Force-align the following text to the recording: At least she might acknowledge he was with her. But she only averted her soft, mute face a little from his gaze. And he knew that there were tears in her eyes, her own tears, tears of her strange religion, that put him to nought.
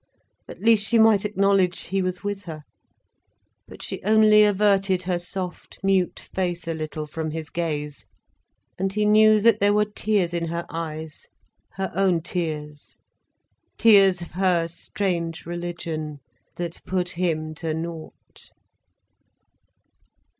At 0.47 0.63
least 0.63 0.87
she 0.87 0.97
might 0.97 1.25
acknowledge 1.25 1.79
he 1.81 2.01
was 2.01 2.23
with 2.23 2.45
her. 2.45 2.63
But 3.67 3.83
she 3.83 4.01
only 4.01 4.43
averted 4.43 5.03
her 5.03 5.19
soft, 5.19 5.77
mute 5.83 6.27
face 6.33 6.67
a 6.67 6.73
little 6.73 7.05
from 7.05 7.29
his 7.29 7.51
gaze. 7.51 8.07
And 8.79 8.91
he 8.91 9.05
knew 9.05 9.39
that 9.41 9.59
there 9.59 9.73
were 9.75 9.85
tears 9.85 10.33
in 10.33 10.45
her 10.47 10.65
eyes, 10.71 11.27
her 11.73 11.91
own 11.93 12.21
tears, 12.23 12.97
tears 13.77 14.21
of 14.23 14.31
her 14.31 14.67
strange 14.67 15.45
religion, 15.45 16.19
that 16.55 16.81
put 16.83 17.09
him 17.09 17.53
to 17.53 17.75
nought. 17.75 18.49